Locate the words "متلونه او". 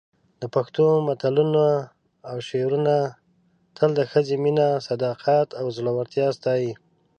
1.07-2.37